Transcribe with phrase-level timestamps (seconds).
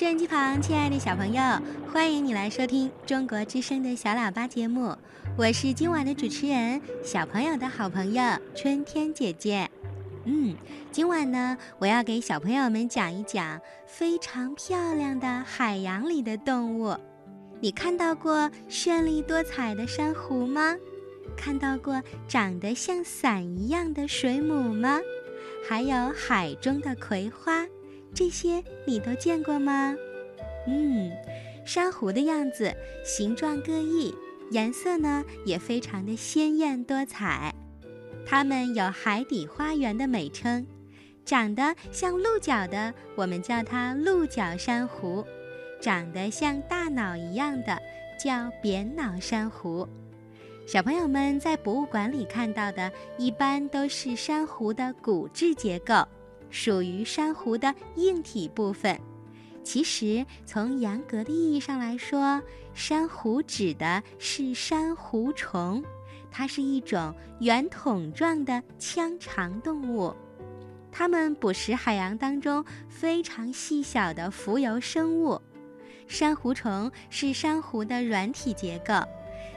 [0.00, 1.42] 收音机旁，亲爱的小朋友，
[1.92, 4.96] 欢迎你来收听中国之声的小喇叭节目。
[5.36, 8.22] 我是今晚的主持人，小朋友的好朋友
[8.56, 9.70] 春天姐姐。
[10.24, 10.56] 嗯，
[10.90, 16.96] 今晚呢，我要给小朋友们讲一讲非常漂亮的海洋里的动物。
[17.60, 20.78] 你看到过绚丽多彩的珊瑚吗？
[21.36, 24.98] 看到过长得像伞一样的水母吗？
[25.68, 27.66] 还有海中的葵花。
[28.14, 29.96] 这些你都见过吗？
[30.66, 31.10] 嗯，
[31.64, 34.14] 珊瑚的样子形状各异，
[34.50, 37.54] 颜色呢也非常的鲜艳多彩。
[38.26, 40.66] 它们有“海底花园”的美称，
[41.24, 45.24] 长得像鹿角的，我们叫它鹿角珊瑚；
[45.80, 47.80] 长得像大脑一样的
[48.22, 49.88] 叫扁脑珊瑚。
[50.66, 56.06] 小朋友们在博物馆里看到的，一般都是珊瑚的骨质结构。
[56.50, 58.98] 属于珊瑚的硬体部分。
[59.62, 62.42] 其实，从严格的意义上来说，
[62.74, 65.84] 珊瑚指的是珊瑚虫，
[66.30, 70.16] 它是一种圆筒状的腔肠动物。
[70.90, 75.40] 它们捕食海洋当中非常细小的浮游生物。
[76.08, 78.94] 珊瑚虫是珊瑚的软体结构，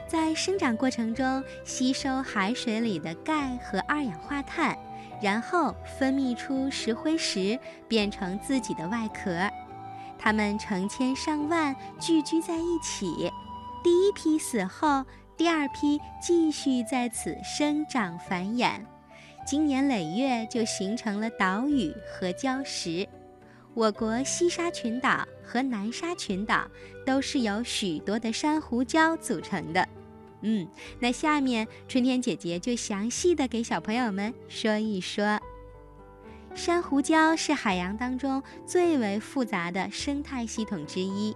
[0.06, 4.78] 在生长过程中吸收海水里的钙和二氧化碳。
[5.20, 9.48] 然后分泌出石灰石，变成自己的外壳。
[10.18, 13.30] 它们成千上万聚居在一起，
[13.82, 15.04] 第一批死后，
[15.36, 18.80] 第二批继续在此生长繁衍，
[19.46, 23.06] 经年累月就形成了岛屿和礁石。
[23.74, 26.66] 我国西沙群岛和南沙群岛
[27.04, 29.86] 都是由许多的珊瑚礁组成的。
[30.46, 30.68] 嗯，
[31.00, 35.40] 那下面春天姐姐就详细的给小朋友们说一说。
[36.54, 41.34] 珊瑚礁是海洋当中最为复杂的生态系统之一，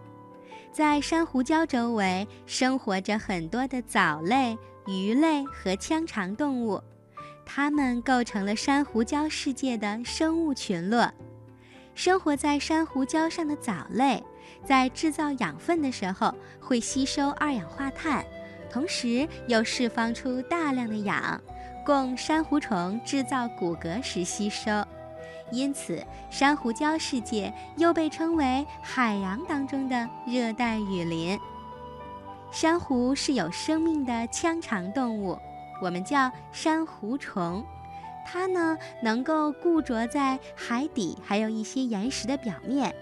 [0.70, 6.80] 在珊瑚礁周围生活着很多的藻类、鱼类和腔肠动物，
[7.46, 11.10] 它们构成了珊瑚礁世界的生物群落。
[11.94, 14.22] 生活在珊瑚礁上的藻类，
[14.64, 18.24] 在制造养分的时候会吸收二氧化碳。
[18.70, 21.40] 同时又释放出大量的氧，
[21.84, 24.70] 供珊瑚虫制造骨骼时吸收，
[25.50, 31.38] 因此珊瑚礁世界又被称为海洋当中的热带雨林。
[32.50, 35.38] 珊瑚是有生命的腔肠动物，
[35.82, 37.64] 我们叫珊瑚虫。
[38.26, 42.94] 它呢能够固着在海底，还有一些岩石的表面，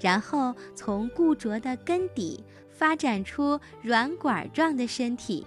[0.00, 2.42] 然后从固着的根底。
[2.80, 5.46] 发展出软管状的身体，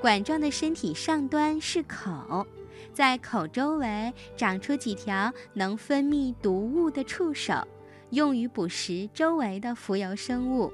[0.00, 2.46] 管状的身体上端是口，
[2.92, 7.66] 在口周围长出几条能分泌毒物的触手，
[8.10, 10.72] 用于捕食周围的浮游生物。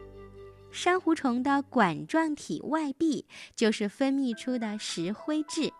[0.71, 3.25] 珊瑚虫的管状体外壁
[3.57, 5.73] 就是分泌出的石灰质，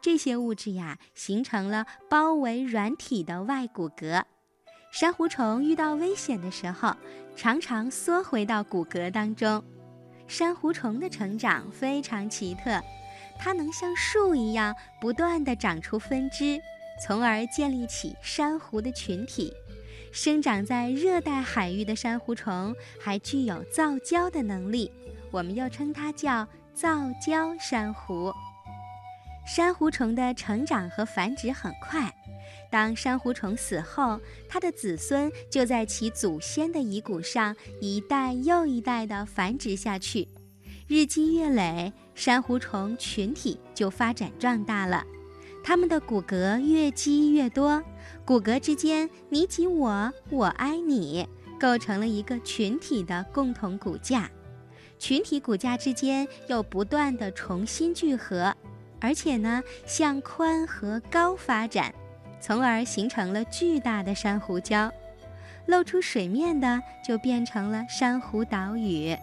[0.00, 4.24] 这些物质呀形成了包围软体的外骨骼。
[4.94, 6.94] 珊瑚虫遇到危险的时候，
[7.34, 9.60] 常常缩回到骨骼当中。
[10.28, 12.80] 珊瑚虫的成长非常奇特，
[13.36, 16.60] 它能像树一样不断地长出分支，
[17.04, 19.52] 从而建立起珊瑚的群体。
[20.12, 22.72] 生长在热带海域的珊瑚虫
[23.02, 24.92] 还具有造礁的能力，
[25.32, 26.88] 我们又称它叫造
[27.20, 28.32] 礁珊瑚。
[29.44, 32.14] 珊瑚虫的成长和繁殖很快。
[32.70, 40.28] 当珊瑚虫死后，它的子孙就在其祖先的遗骨上一代又一代地繁殖下去。
[40.86, 45.04] 日积月累，珊瑚虫群体就发展壮大了。
[45.62, 47.82] 它们的骨骼越积越多，
[48.26, 51.26] 骨骼之间你挤我，我挨你，
[51.58, 54.30] 构成了一个群体的共同骨架。
[54.98, 58.54] 群体骨架之间又不断地重新聚合，
[59.00, 61.94] 而且呢，向宽和高发展。
[62.44, 64.90] 从而形成了巨大的珊瑚礁，
[65.64, 69.16] 露出水面的就变成了珊瑚岛屿。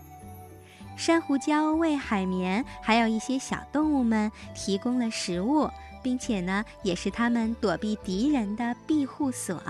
[0.98, 5.70] 珊瑚礁为海绵还有一些小动物们提供了食物，
[6.02, 9.62] 并且呢，也是它们躲避敌人的庇护所。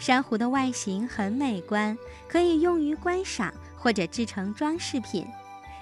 [0.00, 1.96] 珊瑚的外形很美观，
[2.26, 5.24] 可以用于观赏或者制成装饰品。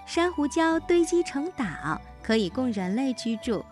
[0.05, 3.65] 珊瑚礁堆积成岛，可以供人类居住。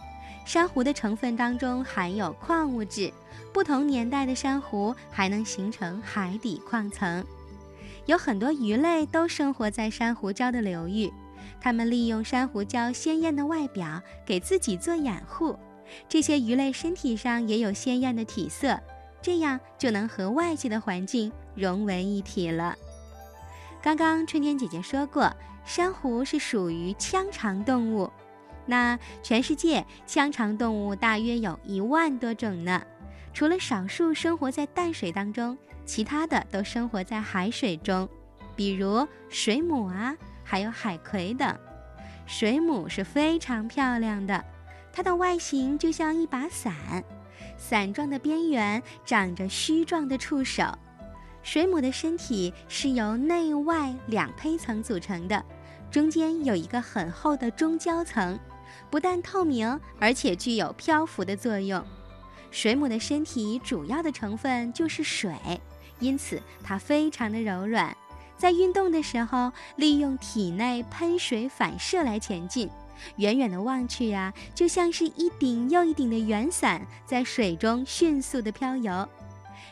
[0.53, 3.13] 珊瑚的成分当中含有矿物质，
[3.53, 7.25] 不同年代的珊瑚还能形成海底矿层。
[8.07, 11.09] 有很多鱼类都生活在珊瑚礁的流域，
[11.61, 15.57] 它们利用珊瑚礁鲜艳的外表给自己做掩护。
[16.09, 18.77] 这些鱼类身体上也有鲜艳的体色，
[19.23, 22.75] 这样就能和外界的环境融为一体了。
[23.81, 25.33] 刚刚春天姐姐说过，
[25.65, 28.11] 珊瑚是属于腔肠动物。
[28.67, 32.83] 那全世界腔肠动物大约有一万多种呢。
[33.33, 38.09] 除了少数生活在淡水当中，其他的都生活在海水中，
[38.57, 41.57] 比如水母啊，还有海葵等。
[42.27, 44.45] 水母是非常漂亮的，
[44.93, 47.05] 它的外形就像一把伞，
[47.57, 50.65] 伞状的边缘长着须状的触手。
[51.43, 55.43] 水母的身体是由内外两胚层组成的，
[55.91, 58.39] 中间有一个很厚的中焦层，
[58.91, 61.85] 不但透明，而且具有漂浮的作用。
[62.51, 65.33] 水母的身体主要的成分就是水，
[66.01, 67.97] 因此它非常的柔软，
[68.37, 72.69] 在运动的时候，利用体内喷水反射来前进。
[73.17, 79.09] 远远的望去呀，就像是一顶又一顶的圆伞在水中迅速的漂游。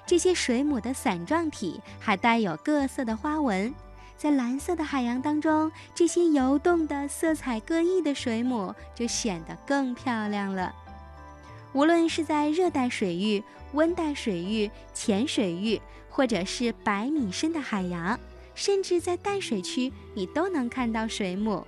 [0.06, 3.74] 这些水母的伞状体还带有各色的花纹，
[4.18, 10.74] 在蓝色的海洋当中，这些游动的色彩各异的水母就显得更漂亮了。
[11.72, 13.40] 无论是在热带水域、
[13.74, 15.80] 温带水域、浅水域，
[16.10, 18.18] 或者是百米深的海洋，
[18.56, 21.64] 甚至在淡水区，你都能看到水母。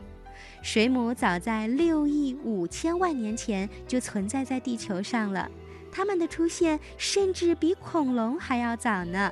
[0.61, 5.49] 水母早在六亿五千万年前就存在在地球上了。
[5.93, 9.31] 它们的出现甚至比恐龙还要早呢。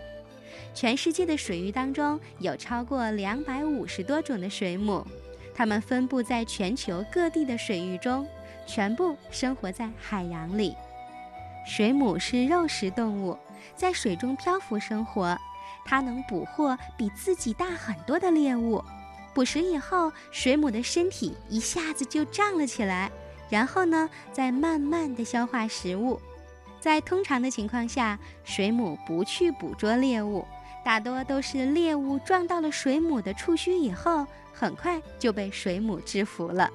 [0.75, 5.07] 全世界的水域当中有超过两百五十多种的水母，
[5.55, 8.27] 它们分布在全球各地的水域中，
[8.67, 10.75] 全部生活在海洋里。
[11.67, 13.37] 水母是肉食动物，
[13.77, 15.37] 在水中漂浮生活，
[15.85, 18.83] 它能捕获比自己大很多的猎物。
[19.35, 23.11] 捕食以后，水母的身体一下子就胀了起来，
[23.51, 26.21] 然后呢，再慢慢的消化食物。
[26.81, 30.47] 在通常的情况下，水母不去捕捉猎物，
[30.85, 36.71] 大多都是猎物撞到了水母的触须以后，很快就被水母制服了。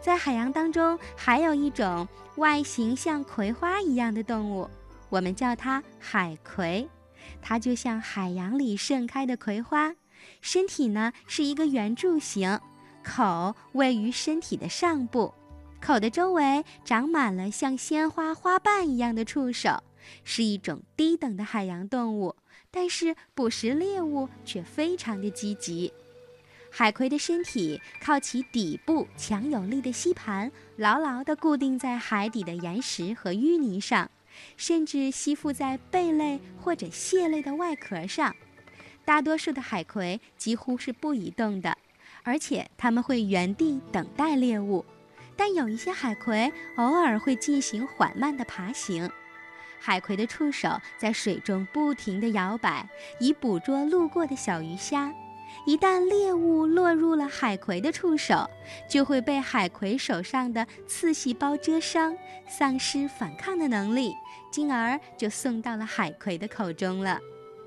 [0.00, 4.68] 在海洋当中，还有一种外形像葵花一样的动物，
[5.08, 6.88] 我们叫它海葵。
[7.40, 9.94] 它就像海洋里盛开的葵花，
[10.40, 12.58] 身体呢是一个圆柱形，
[13.04, 15.32] 口位于身体的上部。
[15.82, 19.82] 口的周围长满了像鲜花花瓣一样的触手，
[20.22, 22.36] 是一种低等的海洋动物，
[22.70, 25.92] 但是捕食猎物却非常的积极。
[26.70, 34.08] 海葵的身体靠其底部强有力的吸盘，牢牢地固定在海底的岩石和淤泥上，
[34.56, 38.32] 甚至吸附在贝类或者蟹类的外壳上。
[39.04, 41.76] 大多数的海葵几乎是不移动的，
[42.22, 44.84] 而且它们会原地等待猎物。
[45.36, 49.10] 但有一些海葵偶尔会进行缓慢的爬行，
[49.80, 52.88] 海葵的触手在水中不停地摇摆，
[53.18, 55.12] 以捕捉路过的小鱼虾。
[55.66, 58.48] 一旦猎物落入了海葵的触手，
[58.88, 62.16] 就会被海葵手上的刺细胞蛰伤，
[62.48, 64.14] 丧失反抗的能力，
[64.50, 67.20] 进而就送到了海葵的口中了。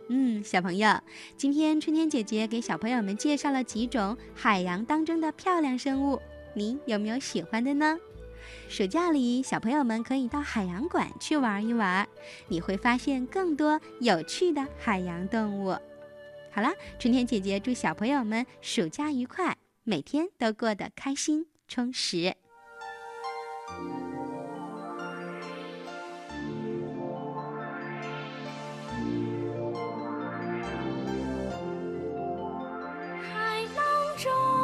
[0.09, 0.99] 嗯，小朋友，
[1.37, 6.19] 今天春天姐姐给小朋友们介绍了几种海洋当中的漂亮生物。
[6.55, 7.99] 你有没有喜欢的呢？
[8.69, 12.07] 暑假里，小朋友们可以到海洋馆去玩一玩，
[12.47, 15.77] 你会发现更多有趣的海洋动物。
[16.51, 22.33] 好啦，春天姐姐祝小朋友们暑假愉快，每天都过得开心充实。
[33.21, 34.54] 海浪中。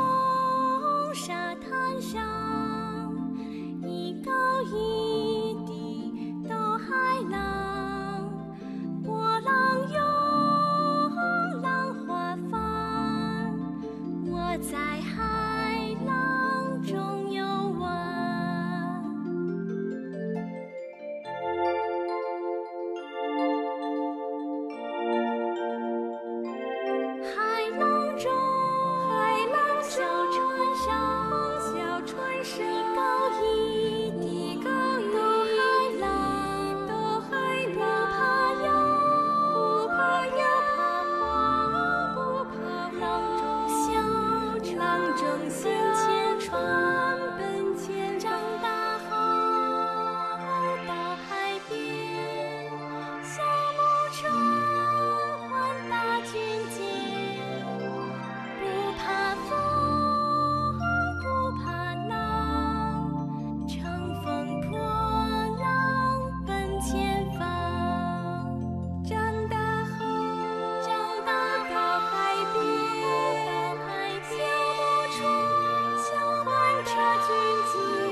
[77.22, 77.36] 君
[77.72, 78.11] 子。